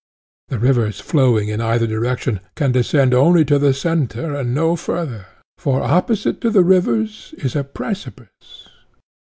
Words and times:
The 0.47 0.57
rivers 0.57 0.99
flowing 0.99 1.49
in 1.49 1.61
either 1.61 1.85
direction 1.85 2.39
can 2.55 2.71
descend 2.71 3.13
only 3.13 3.45
to 3.45 3.59
the 3.59 3.71
centre 3.71 4.33
and 4.33 4.51
no 4.51 4.75
further, 4.75 5.27
for 5.59 5.83
opposite 5.83 6.41
to 6.41 6.49
the 6.49 6.63
rivers 6.63 7.35
is 7.37 7.55
a 7.55 7.63
precipice. 7.63 8.67